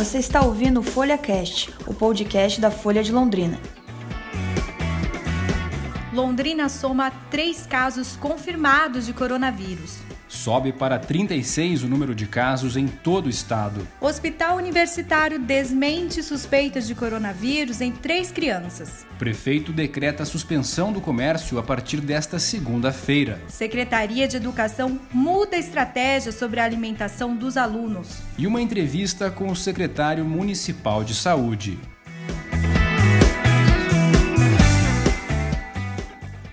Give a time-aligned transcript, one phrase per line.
[0.00, 3.60] Você está ouvindo o Folha Cast, o podcast da Folha de Londrina.
[6.10, 9.98] Londrina soma três casos confirmados de coronavírus.
[10.40, 13.86] Sobe para 36 o número de casos em todo o estado.
[14.00, 19.04] O Hospital Universitário desmente suspeitas de coronavírus em três crianças.
[19.18, 23.38] Prefeito decreta a suspensão do comércio a partir desta segunda-feira.
[23.48, 28.22] Secretaria de Educação muda a estratégia sobre a alimentação dos alunos.
[28.38, 31.78] E uma entrevista com o secretário municipal de saúde.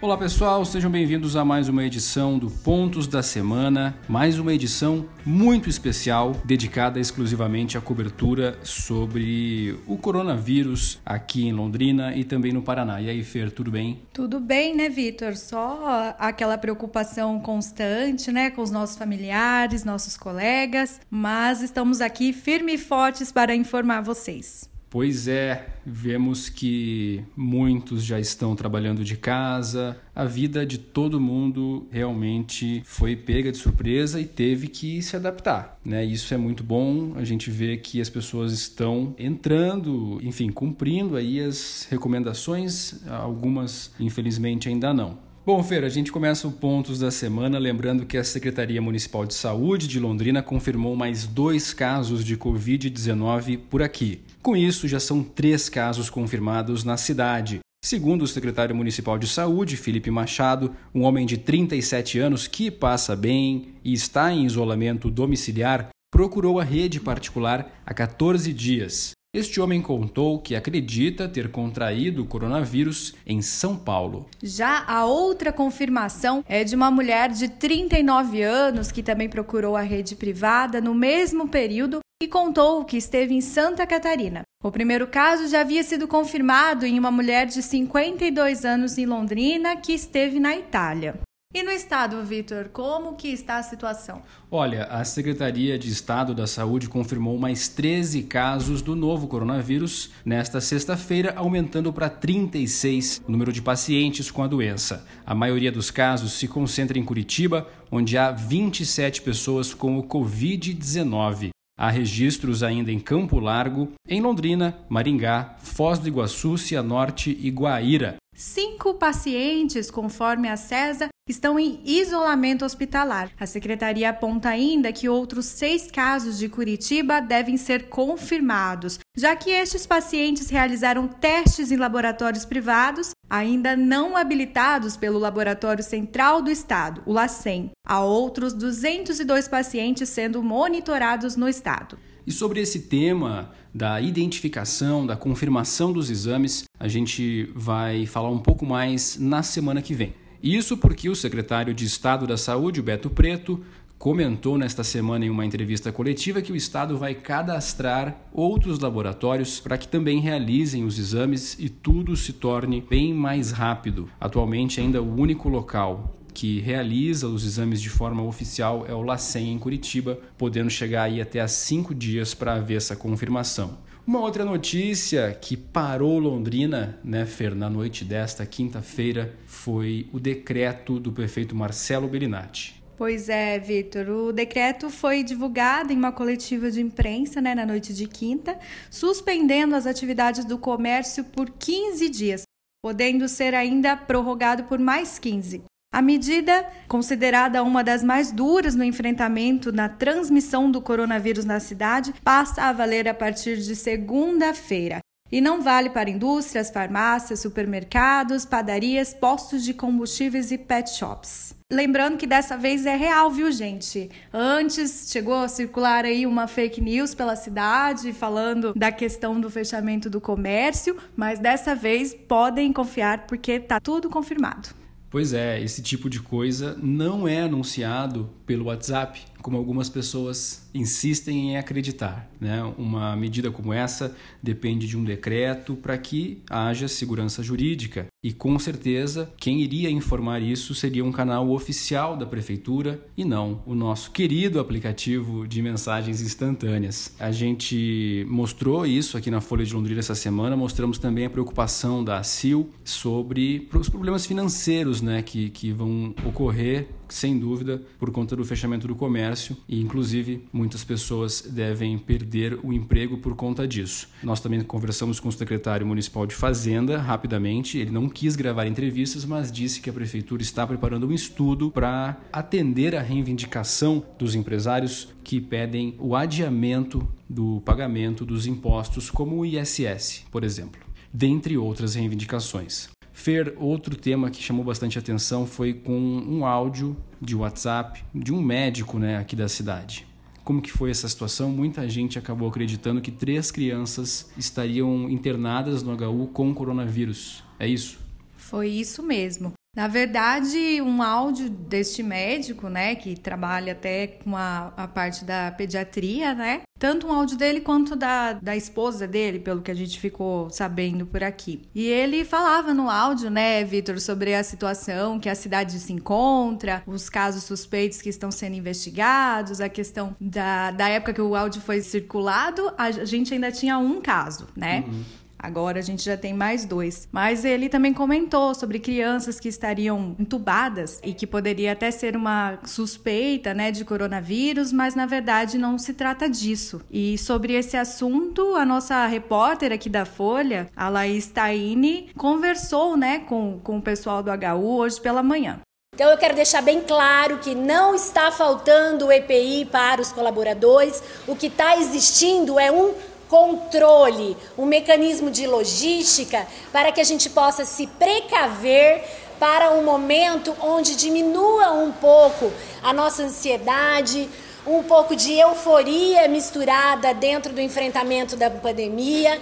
[0.07, 5.05] Olá pessoal, sejam bem-vindos a mais uma edição do Pontos da Semana, mais uma edição
[5.25, 12.61] muito especial dedicada exclusivamente à cobertura sobre o coronavírus aqui em Londrina e também no
[12.61, 13.01] Paraná.
[13.01, 14.01] E aí, Fer, tudo bem?
[14.13, 15.35] Tudo bem, né, Vitor?
[15.35, 22.75] Só aquela preocupação constante, né, com os nossos familiares, nossos colegas, mas estamos aqui firmes
[22.75, 24.69] e fortes para informar vocês.
[24.89, 31.85] Pois é, vemos que muitos já estão trabalhando de casa, a vida de todo mundo
[31.91, 36.05] realmente foi pega de surpresa e teve que se adaptar, né?
[36.05, 41.41] Isso é muito bom, a gente vê que as pessoas estão entrando, enfim, cumprindo aí
[41.41, 45.27] as recomendações, algumas infelizmente ainda não.
[45.45, 49.33] Bom, Fer, a gente começa o Pontos da Semana lembrando que a Secretaria Municipal de
[49.33, 54.19] Saúde de Londrina confirmou mais dois casos de Covid-19 por aqui.
[54.47, 57.59] Com isso, já são três casos confirmados na cidade.
[57.83, 63.13] Segundo o secretário municipal de saúde, Felipe Machado, um homem de 37 anos que passa
[63.13, 69.11] bem e está em isolamento domiciliar, procurou a rede particular há 14 dias.
[69.35, 74.29] Este homem contou que acredita ter contraído o coronavírus em São Paulo.
[74.41, 79.81] Já a outra confirmação é de uma mulher de 39 anos que também procurou a
[79.81, 84.41] rede privada no mesmo período e contou que esteve em Santa Catarina.
[84.63, 89.75] O primeiro caso já havia sido confirmado em uma mulher de 52 anos em Londrina
[89.75, 91.19] que esteve na Itália.
[91.53, 94.21] E no estado, Vitor, como que está a situação?
[94.51, 100.59] Olha, a Secretaria de Estado da Saúde confirmou mais 13 casos do novo coronavírus nesta
[100.59, 105.05] sexta-feira, aumentando para 36 o número de pacientes com a doença.
[105.25, 111.51] A maioria dos casos se concentra em Curitiba, onde há 27 pessoas com o Covid-19.
[111.79, 118.15] Há registros ainda em Campo Largo, em Londrina, Maringá, Foz do Iguaçu, Cianorte e Guaíra.
[118.35, 123.31] Cinco pacientes, conforme a CESA, estão em isolamento hospitalar.
[123.39, 129.51] A secretaria aponta ainda que outros seis casos de Curitiba devem ser confirmados, já que
[129.51, 137.01] estes pacientes realizaram testes em laboratórios privados, ainda não habilitados pelo Laboratório Central do Estado,
[137.05, 137.71] o LACEN.
[137.85, 141.97] Há outros 202 pacientes sendo monitorados no estado.
[142.25, 148.39] E sobre esse tema da identificação, da confirmação dos exames, a gente vai falar um
[148.39, 150.13] pouco mais na semana que vem.
[150.41, 153.63] Isso porque o secretário de Estado da Saúde, Beto Preto,
[153.97, 159.77] comentou nesta semana em uma entrevista coletiva que o Estado vai cadastrar outros laboratórios para
[159.77, 164.09] que também realizem os exames e tudo se torne bem mais rápido.
[164.19, 169.53] Atualmente, ainda o único local que realiza os exames de forma oficial é o LACEN
[169.53, 173.79] em Curitiba, podendo chegar aí até a cinco dias para haver essa confirmação.
[174.05, 180.99] Uma outra notícia que parou Londrina, né, Fer, na noite desta quinta-feira, foi o decreto
[180.99, 182.76] do prefeito Marcelo Bellinati.
[182.97, 184.09] Pois é, Vitor.
[184.09, 188.57] O decreto foi divulgado em uma coletiva de imprensa né, na noite de quinta,
[188.89, 192.41] suspendendo as atividades do comércio por 15 dias,
[192.81, 195.61] podendo ser ainda prorrogado por mais 15.
[195.93, 202.15] A medida, considerada uma das mais duras no enfrentamento na transmissão do coronavírus na cidade,
[202.23, 204.99] passa a valer a partir de segunda-feira.
[205.31, 211.56] E não vale para indústrias, farmácias, supermercados, padarias, postos de combustíveis e pet shops.
[211.71, 214.09] Lembrando que dessa vez é real, viu, gente?
[214.33, 220.09] Antes chegou a circular aí uma fake news pela cidade falando da questão do fechamento
[220.09, 224.69] do comércio, mas dessa vez podem confiar porque tá tudo confirmado.
[225.09, 231.51] Pois é, esse tipo de coisa não é anunciado pelo WhatsApp, como algumas pessoas insistem
[231.51, 232.29] em acreditar.
[232.39, 232.61] Né?
[232.77, 238.07] Uma medida como essa depende de um decreto para que haja segurança jurídica.
[238.27, 243.61] E com certeza, quem iria informar isso seria um canal oficial da prefeitura e não
[243.65, 247.15] o nosso querido aplicativo de mensagens instantâneas.
[247.21, 252.03] A gente mostrou isso aqui na Folha de Londrina essa semana, mostramos também a preocupação
[252.03, 258.35] da CIL sobre os problemas financeiros né, que, que vão ocorrer sem dúvida, por conta
[258.35, 264.09] do fechamento do comércio e, inclusive, muitas pessoas devem perder o emprego por conta disso.
[264.21, 267.77] Nós também conversamos com o secretário municipal de Fazenda rapidamente.
[267.77, 272.17] Ele não quis gravar entrevistas, mas disse que a prefeitura está preparando um estudo para
[272.33, 279.45] atender a reivindicação dos empresários que pedem o adiamento do pagamento dos impostos, como o
[279.45, 280.81] ISS, por exemplo,
[281.13, 282.89] dentre outras reivindicações.
[283.13, 288.41] Fer, outro tema que chamou bastante atenção foi com um áudio de WhatsApp de um
[288.41, 290.07] médico né, aqui da cidade.
[290.43, 291.51] Como que foi essa situação?
[291.51, 297.43] Muita gente acabou acreditando que três crianças estariam internadas no HU com coronavírus.
[297.59, 298.06] É isso?
[298.49, 299.53] Foi isso mesmo.
[299.75, 305.51] Na verdade, um áudio deste médico, né, que trabalha até com a, a parte da
[305.51, 309.99] pediatria, né, tanto um áudio dele quanto da, da esposa dele, pelo que a gente
[309.99, 311.61] ficou sabendo por aqui.
[311.75, 316.81] E ele falava no áudio, né, Vitor, sobre a situação que a cidade se encontra,
[316.87, 321.61] os casos suspeitos que estão sendo investigados, a questão da, da época que o áudio
[321.61, 324.85] foi circulado, a gente ainda tinha um caso, né?
[324.87, 325.03] Uhum.
[325.39, 327.07] Agora a gente já tem mais dois.
[327.11, 332.59] Mas ele também comentou sobre crianças que estariam entubadas e que poderia até ser uma
[332.65, 336.81] suspeita, né, de coronavírus, mas na verdade não se trata disso.
[336.91, 343.19] E sobre esse assunto, a nossa repórter aqui da Folha, a Laís Taini, conversou, né,
[343.19, 345.59] com, com o pessoal do HU hoje pela manhã.
[345.97, 351.35] Então eu quero deixar bem claro que não está faltando EPI para os colaboradores, o
[351.35, 352.93] que está existindo é um
[353.27, 359.03] controle, um mecanismo de logística para que a gente possa se precaver
[359.39, 362.51] para um momento onde diminua um pouco
[362.81, 364.29] a nossa ansiedade,
[364.65, 369.39] um pouco de euforia misturada dentro do enfrentamento da pandemia.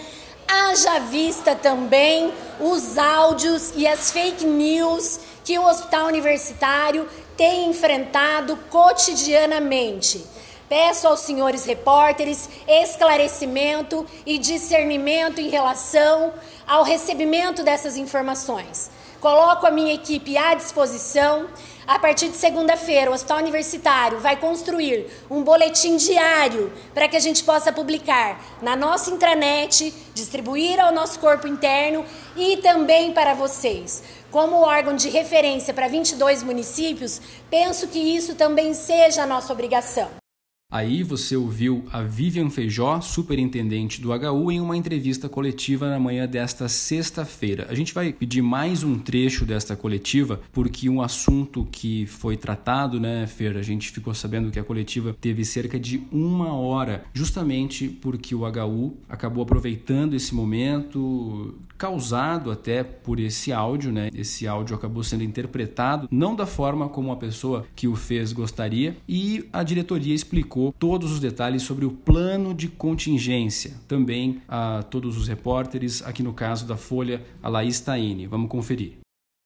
[0.48, 8.58] Haja vista também os áudios e as fake news que o hospital universitário tem enfrentado
[8.70, 10.24] cotidianamente.
[10.68, 16.34] Peço aos senhores repórteres esclarecimento e discernimento em relação
[16.68, 18.90] ao recebimento dessas informações.
[19.22, 21.48] Coloco a minha equipe à disposição.
[21.88, 27.20] A partir de segunda-feira, o Hospital Universitário vai construir um boletim diário para que a
[27.20, 32.04] gente possa publicar na nossa intranet, distribuir ao nosso corpo interno
[32.36, 34.04] e também para vocês.
[34.32, 37.22] Como órgão de referência para 22 municípios,
[37.52, 40.25] penso que isso também seja a nossa obrigação.
[40.72, 46.28] Aí você ouviu a Vivian Feijó, superintendente do HU, em uma entrevista coletiva na manhã
[46.28, 47.68] desta sexta-feira.
[47.70, 53.00] A gente vai pedir mais um trecho desta coletiva, porque um assunto que foi tratado,
[53.00, 53.56] né, Fer?
[53.58, 58.42] A gente ficou sabendo que a coletiva teve cerca de uma hora, justamente porque o
[58.42, 64.10] HU acabou aproveitando esse momento, causado até por esse áudio, né?
[64.16, 68.98] Esse áudio acabou sendo interpretado não da forma como a pessoa que o fez gostaria,
[69.08, 74.84] e a diretoria explicou explicou todos os detalhes sobre o plano de contingência, também a
[74.90, 78.26] todos os repórteres, aqui no caso da Folha, a Laís Taine.
[78.26, 78.94] Vamos conferir.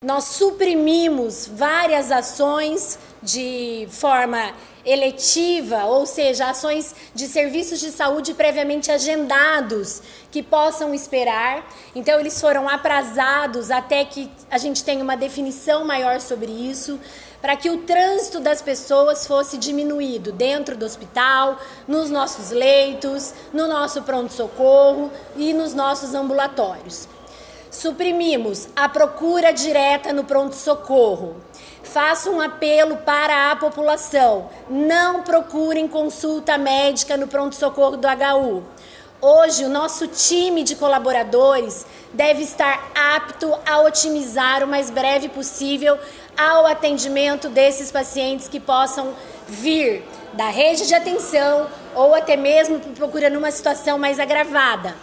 [0.05, 4.53] Nós suprimimos várias ações de forma
[4.85, 10.01] eletiva, ou seja, ações de serviços de saúde previamente agendados
[10.31, 11.67] que possam esperar.
[11.93, 16.97] Então, eles foram aprazados até que a gente tenha uma definição maior sobre isso
[17.41, 21.57] para que o trânsito das pessoas fosse diminuído dentro do hospital,
[21.87, 27.07] nos nossos leitos, no nosso pronto-socorro e nos nossos ambulatórios.
[27.71, 31.35] Suprimimos a procura direta no pronto-socorro.
[31.83, 38.63] Faço um apelo para a população: não procurem consulta médica no pronto-socorro do HU.
[39.21, 45.99] Hoje, o nosso time de colaboradores deve estar apto a otimizar o mais breve possível
[46.39, 49.13] ao atendimento desses pacientes que possam
[49.45, 54.95] vir da rede de atenção ou até mesmo procurando uma situação mais agravada.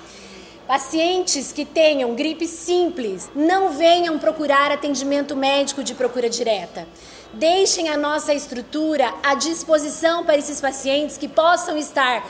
[0.66, 6.88] Pacientes que tenham gripe simples não venham procurar atendimento médico de procura direta.
[7.34, 12.26] Deixem a nossa estrutura à disposição para esses pacientes que possam estar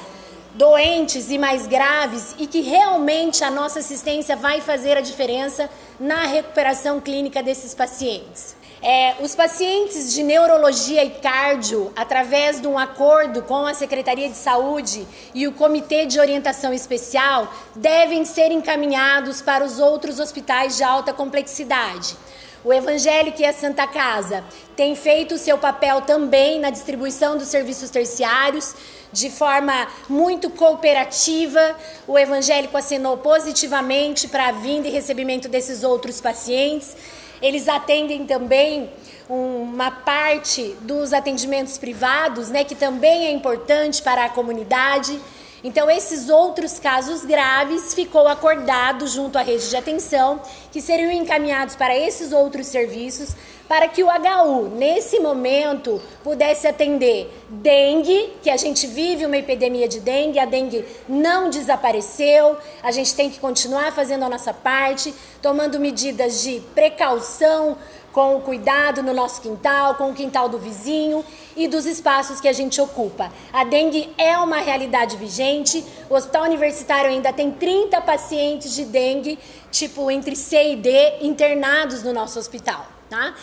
[0.55, 5.71] doentes e mais graves e que realmente a nossa assistência vai fazer a diferença
[6.01, 8.57] na recuperação clínica desses pacientes.
[8.83, 14.37] É, os pacientes de neurologia e cardio, através de um acordo com a Secretaria de
[14.37, 20.85] Saúde e o Comitê de Orientação Especial, devem ser encaminhados para os outros hospitais de
[20.85, 22.17] alta complexidade.
[22.63, 27.49] O Evangélico e a Santa Casa têm feito o seu papel também na distribuição dos
[27.49, 28.75] serviços terciários
[29.13, 31.77] de forma muito cooperativa.
[32.07, 36.97] O Evangélico acenou positivamente para a vinda e recebimento desses outros pacientes.
[37.41, 38.91] Eles atendem também
[39.29, 45.21] uma parte dos atendimentos privados, né, que também é importante para a comunidade.
[45.65, 51.75] Então, esses outros casos graves ficou acordado junto à rede de atenção que seriam encaminhados
[51.75, 53.35] para esses outros serviços
[53.69, 59.89] para que o HU, nesse momento, pudesse atender dengue, que a gente vive uma epidemia
[59.89, 65.13] de dengue, a dengue não desapareceu, a gente tem que continuar fazendo a nossa parte,
[65.43, 67.77] tomando medidas de precaução
[68.17, 71.23] com o cuidado no nosso quintal, com o quintal do vizinho
[71.55, 73.31] e dos espaços que a gente ocupa.
[73.53, 75.85] A dengue é uma realidade vigente.
[76.09, 79.39] O Hospital Universitário ainda tem 30 pacientes de dengue,
[79.71, 83.35] tipo entre C e D, internados no nosso hospital, tá?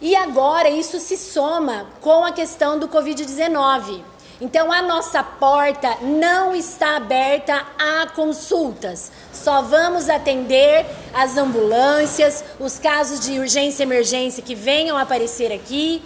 [0.00, 4.00] E agora isso se soma com a questão do Covid-19.
[4.40, 9.12] Então a nossa porta não está aberta a consultas.
[9.32, 16.02] Só vamos atender as ambulâncias, os casos de urgência e emergência que venham aparecer aqui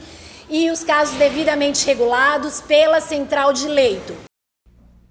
[0.49, 4.15] e os casos devidamente regulados pela central de leito.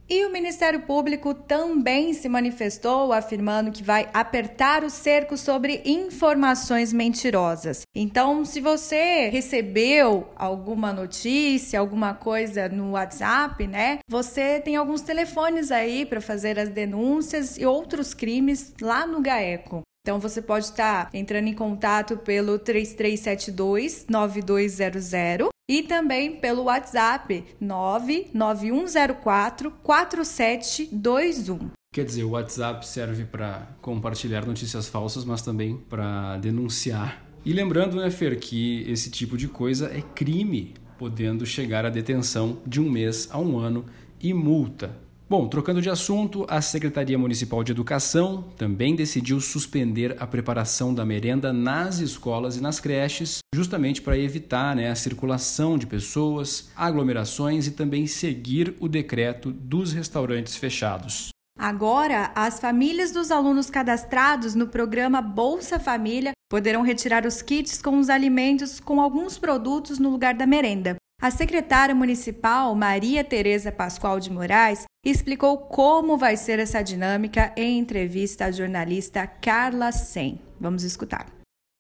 [0.10, 6.94] E o Ministério Público também se manifestou afirmando que vai apertar o cerco sobre informações
[6.94, 7.82] mentirosas.
[7.94, 14.00] Então, se você recebeu alguma notícia, alguma coisa no WhatsApp, né?
[14.10, 19.82] Você tem alguns telefones aí para fazer as denúncias e outros crimes lá no GAECO.
[20.08, 29.72] Então você pode estar entrando em contato pelo 3372 9200 e também pelo WhatsApp 99104
[29.84, 31.70] 4721.
[31.94, 37.22] Quer dizer, o WhatsApp serve para compartilhar notícias falsas, mas também para denunciar.
[37.44, 42.62] E lembrando, né, Fer, que esse tipo de coisa é crime, podendo chegar à detenção
[42.66, 43.86] de um mês a um ano
[44.22, 44.98] e multa.
[45.30, 51.06] Bom, trocando de assunto, a Secretaria Municipal de Educação também decidiu suspender a preparação da
[51.06, 57.68] merenda nas escolas e nas creches, justamente para evitar né, a circulação de pessoas, aglomerações
[57.68, 61.28] e também seguir o decreto dos restaurantes fechados.
[61.60, 68.00] Agora, as famílias dos alunos cadastrados no programa Bolsa Família poderão retirar os kits com
[68.00, 70.96] os alimentos com alguns produtos no lugar da merenda.
[71.20, 77.80] A secretária municipal Maria Tereza Pascoal de Moraes explicou como vai ser essa dinâmica em
[77.80, 80.40] entrevista à jornalista Carla Sen.
[80.60, 81.28] Vamos escutar.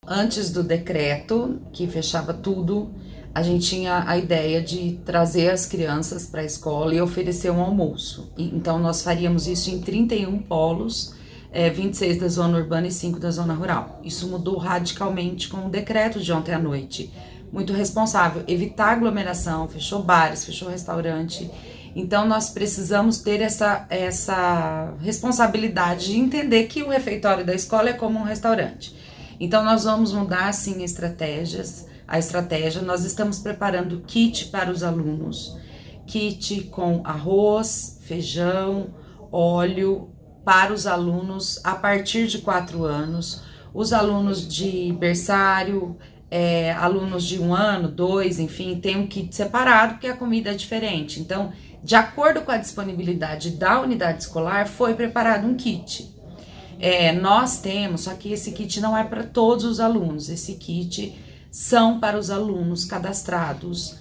[0.07, 2.93] Antes do decreto que fechava tudo,
[3.35, 7.61] a gente tinha a ideia de trazer as crianças para a escola e oferecer um
[7.61, 8.31] almoço.
[8.37, 11.13] Então nós faríamos isso em 31 polos,
[11.51, 13.99] é, 26 da zona urbana e 5 da zona rural.
[14.05, 17.11] Isso mudou radicalmente com o decreto de ontem à noite
[17.51, 21.49] muito responsável, evitar aglomeração, fechou bares, fechou restaurante.
[21.97, 27.93] Então nós precisamos ter essa, essa responsabilidade de entender que o refeitório da escola é
[27.93, 28.95] como um restaurante.
[29.39, 32.83] Então nós vamos mudar sim estratégias, a estratégia.
[32.83, 35.57] Nós estamos preparando kit para os alunos,
[36.05, 38.93] kit com arroz, feijão,
[39.31, 40.11] óleo
[40.45, 43.41] para os alunos a partir de quatro anos,
[43.73, 45.97] os alunos de berçário,
[46.29, 50.53] é, alunos de um ano, dois, enfim, tem um kit separado porque a comida é
[50.53, 51.19] diferente.
[51.19, 51.51] Então,
[51.87, 56.13] de acordo com a disponibilidade da unidade escolar, foi preparado um kit.
[56.77, 61.17] É, nós temos, só que esse kit não é para todos os alunos, esse kit
[61.49, 63.95] são para os alunos cadastrados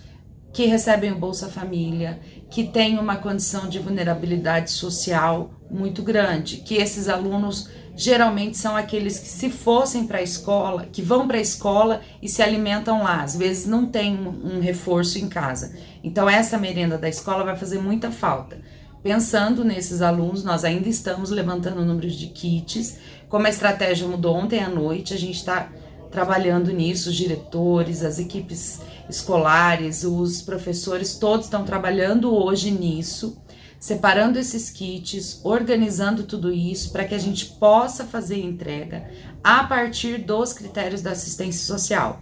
[0.52, 2.18] que recebem o Bolsa Família,
[2.50, 9.18] que têm uma condição de vulnerabilidade social muito grande, que esses alunos geralmente são aqueles
[9.18, 13.22] que se fossem para a escola, que vão para a escola e se alimentam lá,
[13.22, 15.74] às vezes não tem um, reforço em casa.
[16.04, 18.58] Então essa merenda da escola vai fazer muita falta.
[19.02, 22.98] Pensando nesses alunos, nós ainda estamos levantando o número de kits.
[23.28, 25.70] Como a estratégia mudou ontem à noite, a gente está
[26.10, 33.38] trabalhando nisso, os diretores, as equipes escolares, os professores, todos estão trabalhando hoje nisso
[33.78, 39.10] separando esses kits, organizando tudo isso para que a gente possa fazer entrega
[39.42, 42.20] a partir dos critérios da assistência social.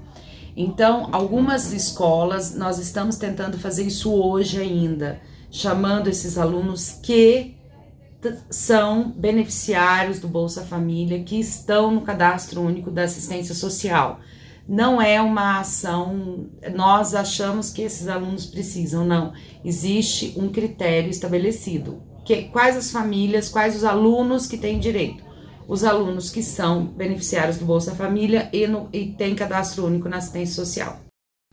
[0.57, 5.21] Então, algumas escolas, nós estamos tentando fazer isso hoje ainda,
[5.51, 7.57] chamando esses alunos que
[8.49, 14.21] são beneficiários do Bolsa Família, que estão no cadastro único da assistência social
[14.67, 19.33] não é uma ação, nós achamos que esses alunos precisam, não.
[19.65, 22.03] Existe um critério estabelecido.
[22.25, 25.23] Que, quais as famílias, quais os alunos que têm direito?
[25.69, 30.17] Os alunos que são beneficiários do Bolsa Família e, no, e têm cadastro único na
[30.17, 31.01] assistência social.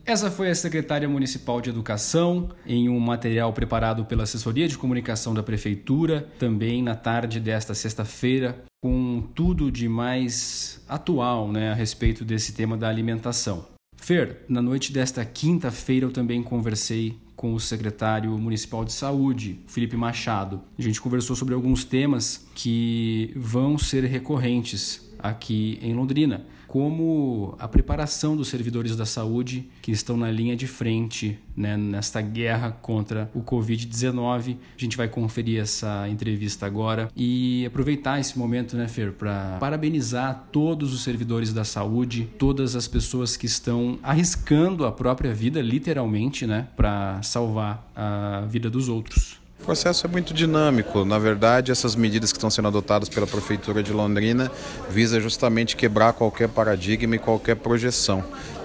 [0.04, 5.34] Essa foi a secretária municipal de Educação, em um material preparado pela Assessoria de Comunicação
[5.34, 12.26] da Prefeitura, também na tarde desta sexta-feira, com tudo de mais atual né, a respeito
[12.26, 13.68] desse tema da alimentação.
[13.96, 19.96] Fer, na noite desta quinta-feira eu também conversei com o secretário municipal de saúde, Felipe
[19.96, 20.62] Machado.
[20.78, 27.68] A gente conversou sobre alguns temas que vão ser recorrentes aqui em Londrina como a
[27.68, 33.30] preparação dos servidores da saúde que estão na linha de frente né, nesta guerra contra
[33.36, 34.56] o Covid-19.
[34.78, 40.48] A gente vai conferir essa entrevista agora e aproveitar esse momento, né, Fer, para parabenizar
[40.50, 46.48] todos os servidores da saúde, todas as pessoas que estão arriscando a própria vida, literalmente,
[46.48, 49.41] né, para salvar a vida dos outros.
[49.62, 51.06] O processo é muito dinâmico.
[51.06, 54.52] Na verdade, essas medidas que estão sendo adotadas pela Prefeitura de Londrina
[54.90, 58.20] visa justamente quebrar qualquer paradigma e qualquer projeção.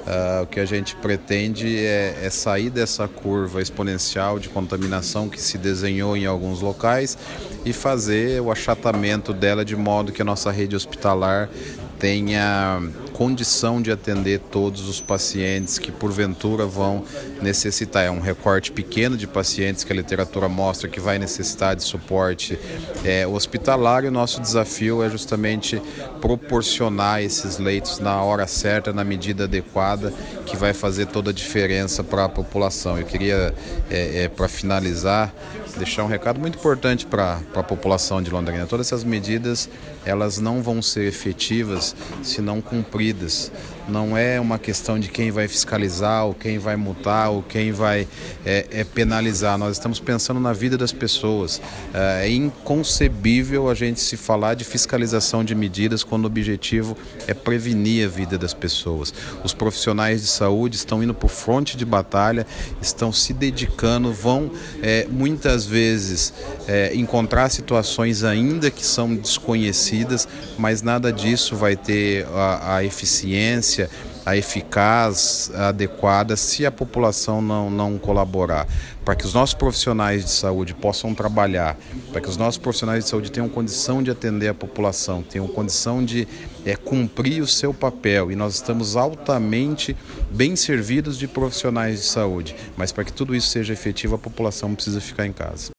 [0.06, 5.42] Uh, o que a gente pretende é, é, sair dessa curva exponencial de contaminação que
[5.42, 7.18] se desenhou em alguns locais
[7.64, 11.50] e fazer o achatamento dela de modo que a nossa rede hospitalar
[11.98, 12.80] tenha
[13.16, 17.02] condição de atender todos os pacientes que porventura vão
[17.40, 18.04] necessitar.
[18.04, 22.58] É um recorte pequeno de pacientes que a literatura mostra que vai necessitar de suporte
[23.02, 25.80] é, hospitalar e o nosso desafio é justamente
[26.20, 30.12] proporcionar esses leitos na hora certa, na medida adequada,
[30.44, 32.98] que vai fazer toda a diferença para a população.
[32.98, 33.54] Eu queria,
[33.90, 35.32] é, é, para finalizar,
[35.78, 38.66] deixar um recado muito importante para a população de Londrina.
[38.66, 39.70] Todas essas medidas
[40.04, 42.60] elas não vão ser efetivas se não
[43.06, 43.52] cumpridas.
[43.88, 48.08] Não é uma questão de quem vai fiscalizar, ou quem vai multar, ou quem vai
[48.44, 49.56] é, é penalizar.
[49.56, 51.60] Nós estamos pensando na vida das pessoas.
[51.94, 56.96] É, é inconcebível a gente se falar de fiscalização de medidas quando o objetivo
[57.28, 59.14] é prevenir a vida das pessoas.
[59.44, 62.46] Os profissionais de saúde estão indo por fronte de batalha,
[62.82, 64.50] estão se dedicando, vão
[64.82, 66.32] é, muitas vezes
[66.66, 70.26] é, encontrar situações ainda que são desconhecidas,
[70.58, 73.75] mas nada disso vai ter a, a eficiência
[74.24, 78.66] a eficaz, adequada, se a população não, não colaborar.
[79.04, 81.76] Para que os nossos profissionais de saúde possam trabalhar,
[82.10, 86.04] para que os nossos profissionais de saúde tenham condição de atender a população, tenham condição
[86.04, 86.26] de
[86.64, 88.32] é, cumprir o seu papel.
[88.32, 89.96] E nós estamos altamente
[90.30, 92.56] bem servidos de profissionais de saúde.
[92.76, 95.70] Mas para que tudo isso seja efetivo, a população precisa ficar em casa.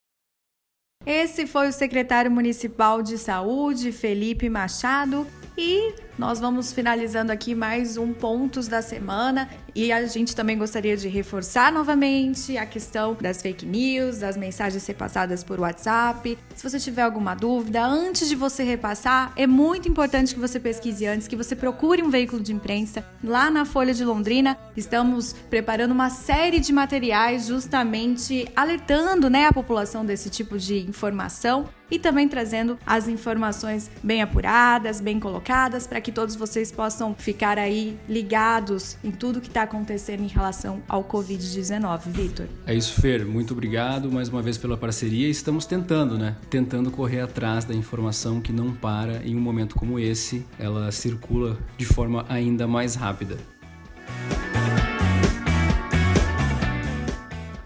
[1.08, 5.26] Esse foi o secretário municipal de saúde, Felipe Machado,
[5.58, 10.98] e nós vamos finalizando aqui mais um pontos da semana e a gente também gostaria
[10.98, 16.36] de reforçar novamente a questão das fake news, das mensagens repassadas por WhatsApp.
[16.56, 21.06] Se você tiver alguma dúvida, antes de você repassar, é muito importante que você pesquise
[21.06, 23.06] antes, que você procure um veículo de imprensa.
[23.24, 29.54] Lá na Folha de Londrina, estamos preparando uma série de materiais justamente alertando né, a
[29.54, 36.02] população desse tipo de informação e também trazendo as informações bem apuradas, bem colocadas, para
[36.02, 41.04] que todos vocês possam ficar aí ligados em tudo que está acontecendo em relação ao
[41.04, 42.00] Covid-19.
[42.08, 42.48] Vitor.
[42.66, 43.26] É isso, Fer.
[43.26, 45.28] Muito obrigado mais uma vez pela parceria.
[45.28, 46.36] Estamos tentando, né?
[46.50, 50.46] Tentando correr atrás da informação que não para em um momento como esse.
[50.58, 53.38] Ela circula de forma ainda mais rápida.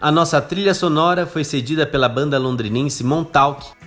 [0.00, 3.81] A nossa trilha sonora foi cedida pela banda londrinense Montauk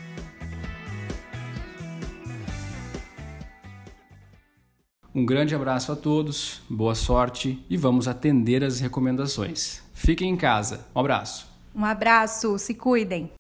[5.16, 9.82] Um grande abraço a todos, boa sorte e vamos atender as recomendações.
[9.94, 10.86] Fiquem em casa.
[10.94, 11.48] Um abraço.
[11.74, 13.32] Um abraço, se cuidem.